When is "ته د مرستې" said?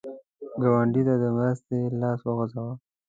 1.07-1.77